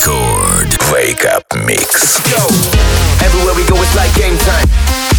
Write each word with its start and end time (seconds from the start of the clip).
Record 0.00 0.78
Wake 0.90 1.26
Up 1.26 1.44
Mix. 1.66 2.16
Yo, 2.30 2.38
everywhere 3.22 3.54
we 3.54 3.66
go, 3.68 3.76
it's 3.82 3.94
like 3.94 4.14
game 4.14 4.38
time. 4.38 5.09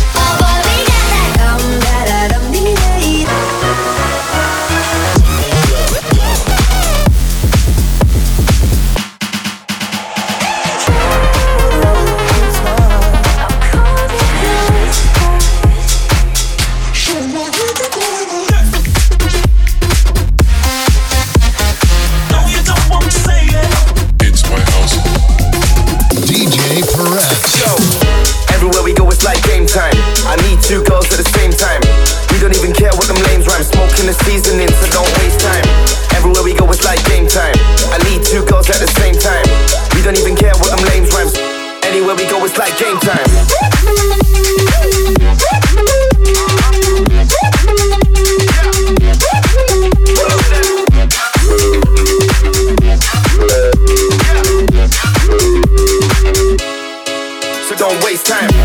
time. 58.23 58.60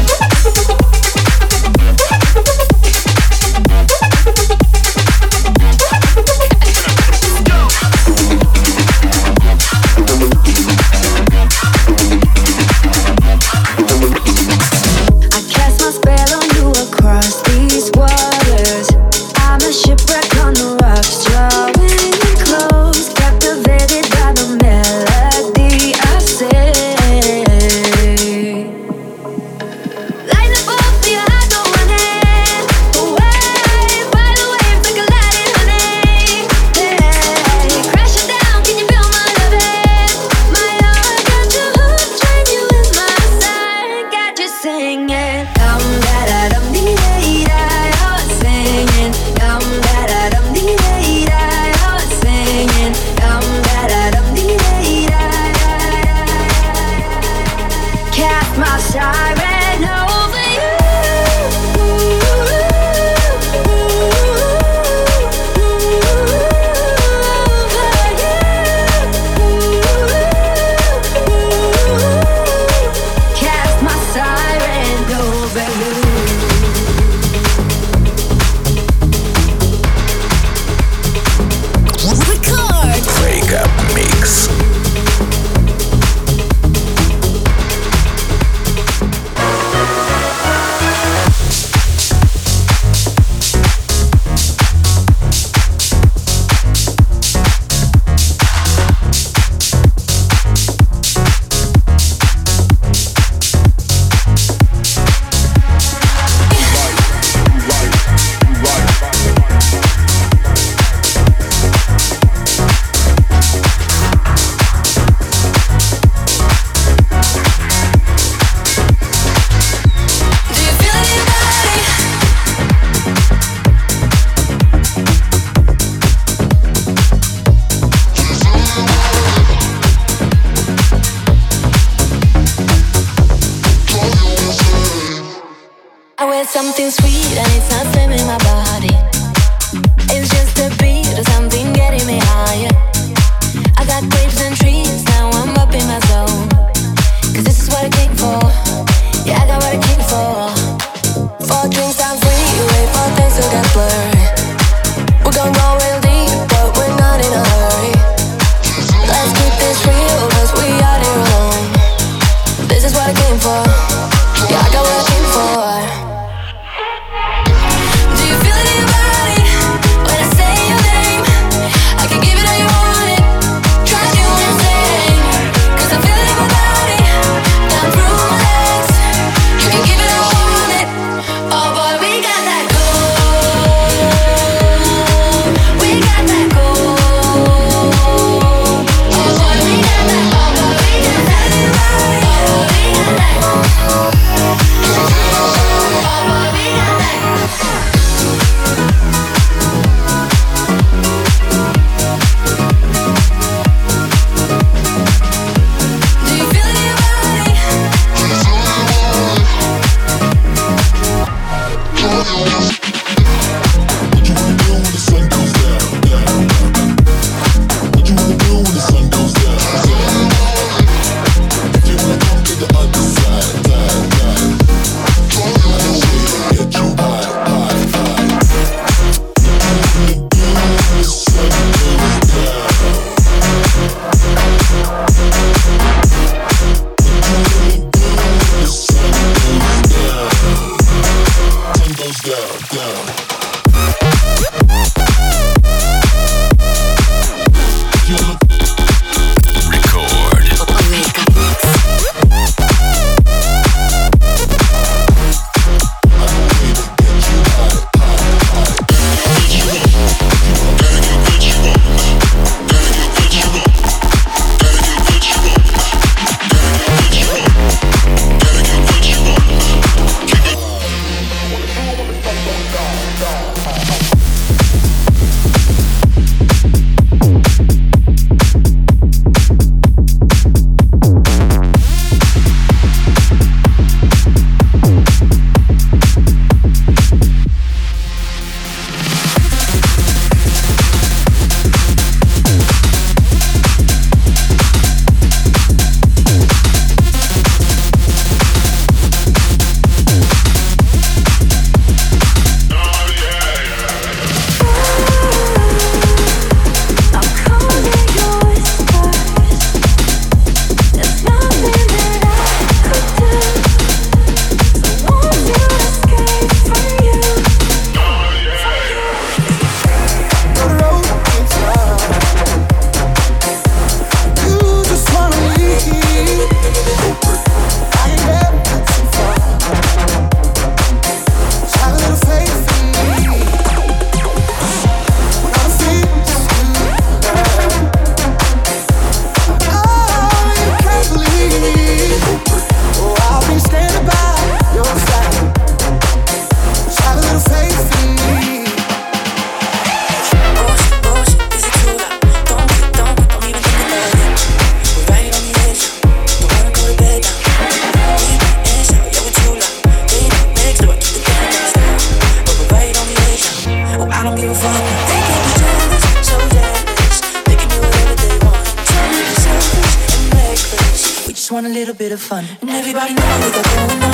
little 371.76 371.94
bit 371.94 372.10
of 372.10 372.20
fun. 372.20 372.42
And 372.62 372.70
everybody 372.70 373.12
knows 373.12 373.52
what 373.52 373.64
they're 373.64 373.88
doing. 373.88 374.05